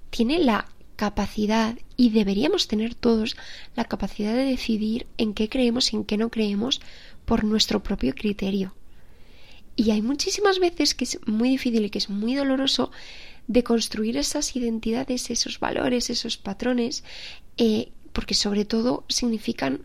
tiene 0.09 0.39
la 0.39 0.69
capacidad 0.95 1.77
y 1.97 2.11
deberíamos 2.11 2.69
tener 2.69 2.95
todos 2.95 3.35
la 3.75 3.83
capacidad 3.83 4.33
de 4.35 4.45
decidir 4.45 5.05
en 5.17 5.33
qué 5.33 5.49
creemos 5.49 5.91
y 5.91 5.97
en 5.97 6.05
qué 6.05 6.15
no 6.15 6.29
creemos 6.29 6.79
por 7.25 7.43
nuestro 7.43 7.83
propio 7.83 8.15
criterio. 8.15 8.73
Y 9.75 9.91
hay 9.91 10.01
muchísimas 10.01 10.59
veces 10.59 10.95
que 10.95 11.03
es 11.03 11.19
muy 11.27 11.49
difícil 11.49 11.83
y 11.83 11.89
que 11.89 11.99
es 11.99 12.09
muy 12.09 12.35
doloroso 12.35 12.89
de 13.47 13.65
construir 13.65 14.15
esas 14.15 14.55
identidades, 14.55 15.29
esos 15.29 15.59
valores, 15.59 16.09
esos 16.09 16.37
patrones, 16.37 17.03
eh, 17.57 17.91
porque 18.13 18.33
sobre 18.33 18.63
todo 18.63 19.03
significan 19.09 19.81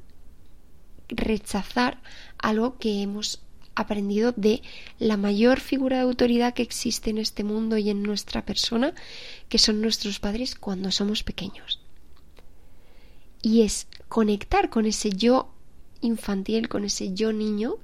rechazar 1.08 2.00
algo 2.38 2.78
que 2.78 3.02
hemos 3.02 3.40
aprendido 3.74 4.32
de 4.36 4.62
la 4.98 5.16
mayor 5.16 5.60
figura 5.60 5.96
de 5.96 6.02
autoridad 6.02 6.54
que 6.54 6.62
existe 6.62 7.10
en 7.10 7.18
este 7.18 7.44
mundo 7.44 7.78
y 7.78 7.90
en 7.90 8.02
nuestra 8.02 8.44
persona, 8.44 8.94
que 9.48 9.58
son 9.58 9.80
nuestros 9.80 10.18
padres 10.18 10.54
cuando 10.54 10.90
somos 10.90 11.22
pequeños. 11.22 11.80
Y 13.40 13.62
es 13.62 13.86
conectar 14.08 14.70
con 14.70 14.86
ese 14.86 15.10
yo 15.10 15.52
infantil, 16.00 16.68
con 16.68 16.84
ese 16.84 17.14
yo 17.14 17.32
niño, 17.32 17.76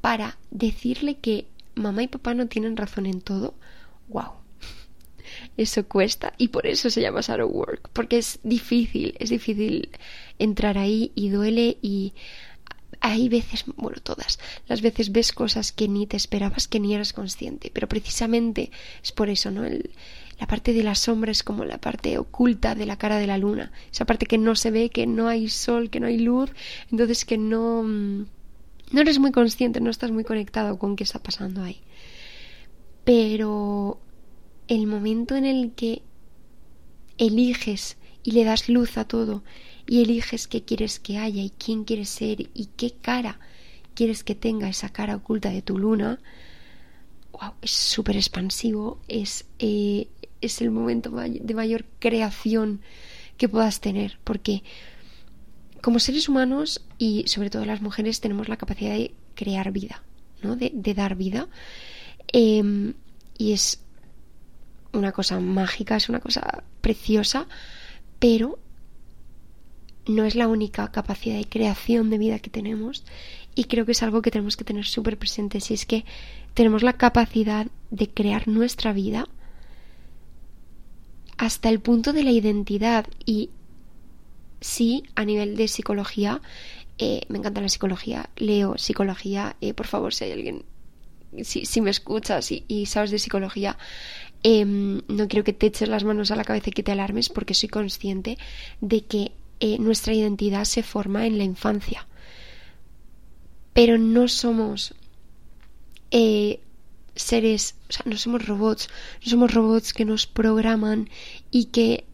para 0.00 0.38
decirle 0.50 1.16
que 1.16 1.46
mamá 1.74 2.02
y 2.02 2.08
papá 2.08 2.34
no 2.34 2.46
tienen 2.46 2.76
razón 2.76 3.06
en 3.06 3.20
todo. 3.20 3.54
¡Wow! 4.08 4.43
Eso 5.56 5.86
cuesta 5.86 6.34
y 6.38 6.48
por 6.48 6.66
eso 6.66 6.90
se 6.90 7.00
llama 7.00 7.20
Shadow 7.20 7.48
Work, 7.48 7.90
porque 7.92 8.18
es 8.18 8.40
difícil, 8.42 9.14
es 9.18 9.30
difícil 9.30 9.88
entrar 10.38 10.78
ahí 10.78 11.12
y 11.14 11.28
duele 11.28 11.78
y 11.82 12.12
hay 13.00 13.28
veces, 13.28 13.64
bueno, 13.76 13.98
todas, 14.02 14.38
las 14.66 14.80
veces 14.80 15.12
ves 15.12 15.32
cosas 15.32 15.72
que 15.72 15.88
ni 15.88 16.06
te 16.06 16.16
esperabas, 16.16 16.68
que 16.68 16.80
ni 16.80 16.94
eras 16.94 17.12
consciente, 17.12 17.70
pero 17.72 17.88
precisamente 17.88 18.70
es 19.02 19.12
por 19.12 19.28
eso, 19.28 19.50
¿no? 19.50 19.62
la 20.40 20.46
parte 20.46 20.72
de 20.72 20.82
la 20.82 20.94
sombra 20.94 21.30
es 21.30 21.42
como 21.42 21.64
la 21.64 21.78
parte 21.78 22.18
oculta 22.18 22.74
de 22.74 22.86
la 22.86 22.96
cara 22.96 23.18
de 23.18 23.26
la 23.26 23.38
luna, 23.38 23.72
esa 23.92 24.04
parte 24.04 24.26
que 24.26 24.38
no 24.38 24.56
se 24.56 24.70
ve, 24.70 24.90
que 24.90 25.06
no 25.06 25.28
hay 25.28 25.48
sol, 25.48 25.90
que 25.90 26.00
no 26.00 26.06
hay 26.06 26.18
luz, 26.18 26.50
entonces 26.90 27.24
que 27.24 27.38
no, 27.38 27.82
no 27.82 29.00
eres 29.00 29.18
muy 29.18 29.32
consciente, 29.32 29.80
no 29.80 29.90
estás 29.90 30.10
muy 30.10 30.24
conectado 30.24 30.78
con 30.78 30.96
qué 30.96 31.04
está 31.04 31.18
pasando 31.18 31.62
ahí. 31.62 31.80
Pero 33.04 34.00
el 34.68 34.86
momento 34.86 35.36
en 35.36 35.44
el 35.44 35.72
que 35.72 36.02
eliges 37.18 37.96
y 38.22 38.32
le 38.32 38.44
das 38.44 38.68
luz 38.68 38.96
a 38.96 39.06
todo 39.06 39.44
y 39.86 40.02
eliges 40.02 40.48
qué 40.48 40.62
quieres 40.62 40.98
que 40.98 41.18
haya 41.18 41.42
y 41.42 41.50
quién 41.50 41.84
quieres 41.84 42.08
ser 42.08 42.48
y 42.54 42.68
qué 42.76 42.92
cara 42.92 43.38
quieres 43.94 44.24
que 44.24 44.34
tenga 44.34 44.68
esa 44.68 44.88
cara 44.88 45.16
oculta 45.16 45.50
de 45.50 45.62
tu 45.62 45.78
luna, 45.78 46.18
wow, 47.32 47.52
es 47.62 47.70
súper 47.70 48.16
expansivo, 48.16 49.00
es, 49.08 49.46
eh, 49.58 50.08
es 50.40 50.60
el 50.60 50.70
momento 50.70 51.10
de 51.10 51.54
mayor 51.54 51.84
creación 51.98 52.80
que 53.36 53.48
puedas 53.48 53.80
tener, 53.80 54.18
porque 54.24 54.62
como 55.80 55.98
seres 55.98 56.28
humanos 56.28 56.84
y 56.98 57.24
sobre 57.26 57.50
todo 57.50 57.64
las 57.64 57.82
mujeres 57.82 58.20
tenemos 58.20 58.48
la 58.48 58.56
capacidad 58.56 58.94
de 58.94 59.14
crear 59.34 59.70
vida, 59.72 60.02
¿no? 60.42 60.56
de, 60.56 60.70
dar 60.94 61.16
vida, 61.16 61.48
em, 62.32 62.94
y 63.38 63.52
es 63.52 63.80
una 64.94 65.12
cosa 65.12 65.40
mágica, 65.40 65.96
es 65.96 66.08
una 66.08 66.20
cosa 66.20 66.64
preciosa, 66.80 67.46
pero 68.18 68.58
no 70.06 70.24
es 70.24 70.34
la 70.34 70.48
única 70.48 70.90
capacidad 70.92 71.36
de 71.36 71.48
creación 71.48 72.10
de 72.10 72.18
vida 72.18 72.38
que 72.38 72.50
tenemos 72.50 73.04
y 73.54 73.64
creo 73.64 73.86
que 73.86 73.92
es 73.92 74.02
algo 74.02 74.22
que 74.22 74.30
tenemos 74.30 74.56
que 74.56 74.64
tener 74.64 74.84
súper 74.84 75.18
presente. 75.18 75.60
Si 75.60 75.74
es 75.74 75.86
que 75.86 76.04
tenemos 76.54 76.82
la 76.82 76.94
capacidad 76.94 77.66
de 77.90 78.08
crear 78.08 78.48
nuestra 78.48 78.92
vida 78.92 79.28
hasta 81.36 81.68
el 81.68 81.80
punto 81.80 82.12
de 82.12 82.24
la 82.24 82.30
identidad 82.30 83.06
y 83.24 83.50
sí 84.60 85.04
a 85.14 85.24
nivel 85.24 85.56
de 85.56 85.68
psicología 85.68 86.40
eh, 86.98 87.22
me 87.28 87.38
encanta 87.38 87.60
la 87.60 87.68
psicología 87.68 88.30
leo 88.36 88.78
psicología 88.78 89.56
eh, 89.60 89.74
por 89.74 89.86
favor 89.86 90.14
si 90.14 90.24
hay 90.24 90.32
alguien 90.32 90.64
si, 91.42 91.66
si 91.66 91.80
me 91.80 91.90
escuchas 91.90 92.52
y, 92.52 92.86
sabes 92.86 93.10
de 93.10 93.18
psicología 93.18 93.76
em, 94.44 95.00
no 95.08 95.26
quiero 95.26 95.42
que 95.42 95.52
te 95.52 95.66
eches 95.66 95.88
las 95.88 96.04
manos 96.04 96.30
a 96.30 96.36
la 96.36 96.44
cabeza 96.44 96.70
y 96.70 96.72
que 96.72 96.84
te 96.84 96.92
alarmes 96.92 97.28
porque 97.28 97.54
soy 97.54 97.68
consciente 97.68 98.38
de 98.80 99.04
que 99.04 99.32
eh, 99.58 99.78
nuestra 99.78 100.14
identidad 100.14 100.64
se 100.64 100.82
forma 100.84 101.26
en 101.26 101.38
la 101.38 101.44
infancia. 101.44 102.06
Pero 103.72 103.98
no 103.98 104.28
somos 104.28 104.94
eh, 106.12 106.60
seres, 107.16 107.74
o 107.88 107.92
sea, 107.92 108.04
no 108.06 108.16
somos 108.16 108.46
robots, 108.46 108.88
no 109.24 109.30
somos 109.30 109.54
robots 109.54 109.92
que 109.92 110.04
nos 110.04 110.26
programan 110.26 111.08
y 111.50 111.66
que 111.66 112.04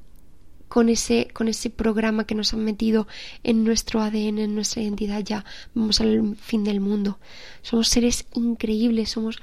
con 0.68 0.88
ese, 0.88 1.28
con 1.32 1.48
ese 1.48 1.68
programa 1.68 2.24
que 2.24 2.36
nos 2.36 2.54
han 2.54 2.64
metido 2.64 3.08
en 3.42 3.64
nuestro 3.64 4.00
ADN, 4.00 4.38
en 4.38 4.54
nuestra 4.54 4.82
identidad, 4.82 5.20
ya 5.24 5.44
vamos 5.74 6.00
al 6.00 6.36
fin 6.36 6.62
del 6.62 6.80
mundo. 6.80 7.18
Somos 7.62 7.88
seres 7.88 8.26
increíbles, 8.34 9.10
somos 9.10 9.40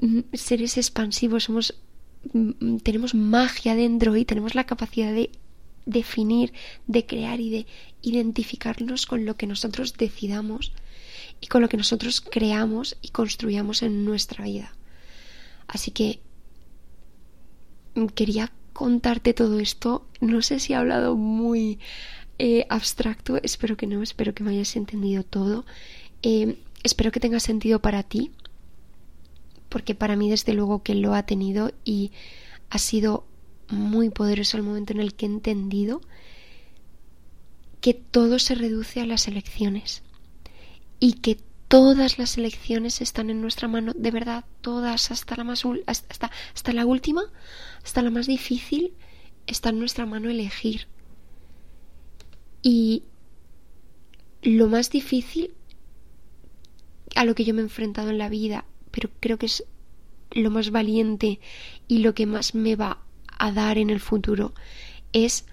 mm, 0.00 0.20
seres 0.32 0.78
expansivos, 0.78 1.44
somos 1.44 1.74
tenemos 2.82 3.14
magia 3.14 3.74
dentro 3.74 4.16
y 4.16 4.24
tenemos 4.24 4.54
la 4.54 4.64
capacidad 4.64 5.12
de 5.12 5.30
definir, 5.86 6.52
de 6.86 7.06
crear 7.06 7.40
y 7.40 7.50
de 7.50 7.66
identificarnos 8.02 9.06
con 9.06 9.24
lo 9.24 9.36
que 9.36 9.46
nosotros 9.46 9.94
decidamos 9.94 10.72
y 11.40 11.48
con 11.48 11.60
lo 11.60 11.68
que 11.68 11.76
nosotros 11.76 12.20
creamos 12.20 12.96
y 13.02 13.08
construyamos 13.08 13.82
en 13.82 14.04
nuestra 14.04 14.44
vida. 14.44 14.72
Así 15.66 15.90
que 15.90 16.20
quería 18.14 18.52
contarte 18.72 19.34
todo 19.34 19.58
esto. 19.58 20.06
No 20.20 20.42
sé 20.42 20.60
si 20.60 20.72
he 20.72 20.76
hablado 20.76 21.16
muy 21.16 21.78
eh, 22.38 22.66
abstracto, 22.68 23.38
espero 23.42 23.76
que 23.76 23.86
no, 23.86 24.02
espero 24.02 24.34
que 24.34 24.44
me 24.44 24.52
hayas 24.52 24.76
entendido 24.76 25.24
todo. 25.24 25.64
Eh, 26.22 26.56
espero 26.82 27.10
que 27.10 27.20
tenga 27.20 27.40
sentido 27.40 27.80
para 27.80 28.02
ti, 28.02 28.30
porque 29.72 29.94
para 29.94 30.16
mí 30.16 30.28
desde 30.28 30.52
luego 30.52 30.82
que 30.82 30.94
lo 30.94 31.14
ha 31.14 31.22
tenido 31.22 31.72
y 31.82 32.12
ha 32.68 32.76
sido 32.76 33.26
muy 33.70 34.10
poderoso 34.10 34.58
el 34.58 34.62
momento 34.62 34.92
en 34.92 35.00
el 35.00 35.14
que 35.14 35.24
he 35.24 35.30
entendido 35.30 36.02
que 37.80 37.94
todo 37.94 38.38
se 38.38 38.54
reduce 38.54 39.00
a 39.00 39.06
las 39.06 39.26
elecciones 39.28 40.02
y 41.00 41.14
que 41.14 41.38
todas 41.68 42.18
las 42.18 42.36
elecciones 42.36 43.00
están 43.00 43.30
en 43.30 43.40
nuestra 43.40 43.66
mano, 43.66 43.94
de 43.94 44.10
verdad, 44.10 44.44
todas, 44.60 45.10
hasta 45.10 45.36
la 45.36 45.44
más 45.44 45.64
hasta, 45.86 46.30
hasta 46.54 46.72
la 46.74 46.84
última, 46.84 47.22
hasta 47.82 48.02
la 48.02 48.10
más 48.10 48.26
difícil, 48.26 48.92
está 49.46 49.70
en 49.70 49.78
nuestra 49.78 50.04
mano 50.04 50.28
elegir. 50.28 50.86
Y 52.60 53.04
lo 54.42 54.68
más 54.68 54.90
difícil 54.90 55.54
a 57.16 57.24
lo 57.24 57.34
que 57.34 57.44
yo 57.44 57.54
me 57.54 57.62
he 57.62 57.64
enfrentado 57.64 58.10
en 58.10 58.18
la 58.18 58.28
vida, 58.28 58.66
pero 58.92 59.10
creo 59.18 59.38
que 59.38 59.46
es 59.46 59.64
lo 60.30 60.50
más 60.50 60.70
valiente 60.70 61.40
y 61.88 61.98
lo 61.98 62.14
que 62.14 62.26
más 62.26 62.54
me 62.54 62.76
va 62.76 62.98
a 63.38 63.50
dar 63.50 63.78
en 63.78 63.90
el 63.90 64.00
futuro 64.00 64.54
es 65.12 65.46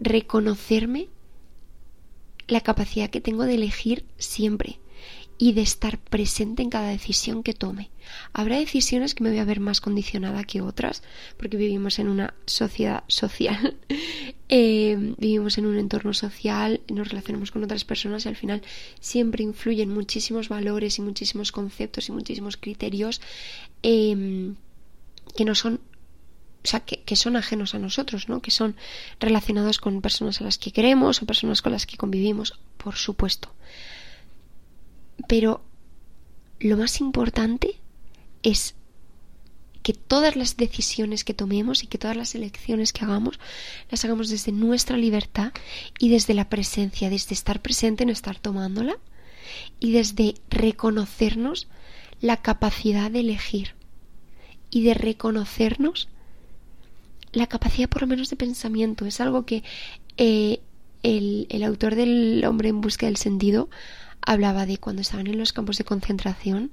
reconocerme 0.00 1.08
la 2.48 2.62
capacidad 2.62 3.10
que 3.10 3.20
tengo 3.20 3.44
de 3.44 3.54
elegir 3.54 4.06
siempre 4.18 4.79
y 5.40 5.54
de 5.54 5.62
estar 5.62 5.98
presente 5.98 6.62
en 6.62 6.68
cada 6.68 6.90
decisión 6.90 7.42
que 7.42 7.54
tome. 7.54 7.88
Habrá 8.34 8.58
decisiones 8.58 9.14
que 9.14 9.24
me 9.24 9.30
voy 9.30 9.38
a 9.38 9.46
ver 9.46 9.58
más 9.58 9.80
condicionada 9.80 10.44
que 10.44 10.60
otras, 10.60 11.02
porque 11.38 11.56
vivimos 11.56 11.98
en 11.98 12.08
una 12.08 12.34
sociedad 12.44 13.04
social, 13.08 13.78
eh, 14.50 15.14
vivimos 15.16 15.56
en 15.56 15.64
un 15.64 15.78
entorno 15.78 16.12
social, 16.12 16.82
nos 16.92 17.08
relacionamos 17.08 17.52
con 17.52 17.64
otras 17.64 17.86
personas 17.86 18.26
y 18.26 18.28
al 18.28 18.36
final 18.36 18.60
siempre 19.00 19.42
influyen 19.42 19.88
muchísimos 19.88 20.50
valores 20.50 20.98
y 20.98 21.02
muchísimos 21.02 21.52
conceptos 21.52 22.10
y 22.10 22.12
muchísimos 22.12 22.58
criterios 22.58 23.22
em, 23.82 24.56
que 25.34 25.46
no 25.46 25.54
son 25.54 25.80
o 26.62 26.68
sea, 26.68 26.80
que, 26.80 27.00
que, 27.00 27.16
son 27.16 27.36
ajenos 27.36 27.74
a 27.74 27.78
nosotros, 27.78 28.28
¿no? 28.28 28.42
Que 28.42 28.50
son 28.50 28.76
relacionados 29.18 29.78
con 29.78 30.02
personas 30.02 30.42
a 30.42 30.44
las 30.44 30.58
que 30.58 30.72
queremos 30.72 31.22
o 31.22 31.24
personas 31.24 31.62
con 31.62 31.72
las 31.72 31.86
que 31.86 31.96
convivimos, 31.96 32.60
por 32.76 32.96
supuesto. 32.96 33.54
Pero 35.28 35.62
lo 36.58 36.76
más 36.76 37.00
importante 37.00 37.76
es 38.42 38.74
que 39.82 39.94
todas 39.94 40.36
las 40.36 40.56
decisiones 40.56 41.24
que 41.24 41.34
tomemos 41.34 41.82
y 41.82 41.86
que 41.86 41.98
todas 41.98 42.16
las 42.16 42.34
elecciones 42.34 42.92
que 42.92 43.04
hagamos 43.04 43.40
las 43.90 44.04
hagamos 44.04 44.28
desde 44.28 44.52
nuestra 44.52 44.96
libertad 44.96 45.52
y 45.98 46.10
desde 46.10 46.34
la 46.34 46.48
presencia, 46.48 47.08
desde 47.08 47.34
estar 47.34 47.62
presente 47.62 48.02
en 48.02 48.10
estar 48.10 48.38
tomándola 48.38 48.98
y 49.78 49.92
desde 49.92 50.34
reconocernos 50.50 51.66
la 52.20 52.36
capacidad 52.36 53.10
de 53.10 53.20
elegir 53.20 53.74
y 54.70 54.82
de 54.82 54.94
reconocernos 54.94 56.08
la 57.32 57.46
capacidad 57.46 57.88
por 57.88 58.02
lo 58.02 58.08
menos 58.08 58.28
de 58.28 58.36
pensamiento. 58.36 59.06
Es 59.06 59.20
algo 59.20 59.46
que 59.46 59.62
eh, 60.18 60.60
el, 61.02 61.46
el 61.48 61.62
autor 61.62 61.94
del 61.94 62.44
hombre 62.44 62.68
en 62.68 62.82
busca 62.82 63.06
del 63.06 63.16
sentido 63.16 63.70
hablaba 64.22 64.66
de 64.66 64.78
cuando 64.78 65.02
estaban 65.02 65.26
en 65.26 65.38
los 65.38 65.52
campos 65.52 65.78
de 65.78 65.84
concentración, 65.84 66.70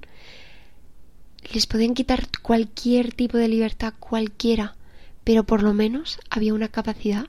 les 1.52 1.66
podían 1.66 1.94
quitar 1.94 2.28
cualquier 2.42 3.12
tipo 3.12 3.38
de 3.38 3.48
libertad, 3.48 3.94
cualquiera, 3.98 4.76
pero 5.24 5.44
por 5.44 5.62
lo 5.62 5.74
menos 5.74 6.18
había 6.30 6.54
una 6.54 6.68
capacidad 6.68 7.26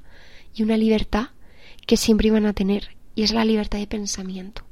y 0.53 0.63
una 0.63 0.77
libertad 0.77 1.29
que 1.85 1.97
siempre 1.97 2.27
iban 2.27 2.45
a 2.45 2.53
tener, 2.53 2.95
y 3.15 3.23
es 3.23 3.31
la 3.31 3.45
libertad 3.45 3.79
de 3.79 3.87
pensamiento. 3.87 4.63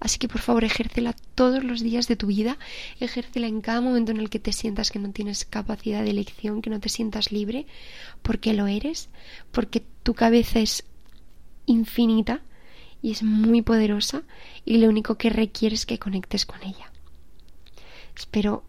Así 0.00 0.18
que 0.18 0.26
por 0.26 0.40
favor 0.40 0.64
ejércela 0.64 1.14
todos 1.36 1.62
los 1.62 1.80
días 1.80 2.08
de 2.08 2.16
tu 2.16 2.26
vida, 2.26 2.58
ejércela 2.98 3.46
en 3.46 3.60
cada 3.60 3.80
momento 3.80 4.10
en 4.10 4.18
el 4.18 4.30
que 4.30 4.40
te 4.40 4.52
sientas 4.52 4.90
que 4.90 4.98
no 4.98 5.12
tienes 5.12 5.44
capacidad 5.44 6.02
de 6.02 6.10
elección, 6.10 6.60
que 6.60 6.70
no 6.70 6.80
te 6.80 6.88
sientas 6.88 7.30
libre, 7.30 7.66
porque 8.22 8.52
lo 8.52 8.66
eres, 8.66 9.10
porque 9.52 9.84
tu 10.02 10.14
cabeza 10.14 10.58
es 10.58 10.84
infinita 11.66 12.42
y 13.02 13.10
es 13.10 13.22
muy 13.22 13.62
poderosa 13.62 14.22
y 14.64 14.78
lo 14.78 14.88
único 14.88 15.16
que 15.16 15.30
requiere 15.30 15.74
es 15.74 15.86
que 15.86 15.98
conectes 15.98 16.46
con 16.46 16.62
ella. 16.62 16.90
Espero 18.16 18.62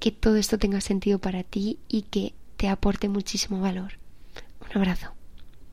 que 0.00 0.10
todo 0.10 0.36
esto 0.36 0.58
tenga 0.58 0.80
sentido 0.80 1.18
para 1.18 1.42
ti 1.44 1.78
y 1.88 2.02
que 2.02 2.34
te 2.56 2.68
aporte 2.68 3.08
muchísimo 3.08 3.60
valor. 3.60 3.98
Un 4.60 4.76
abrazo. 4.76 5.15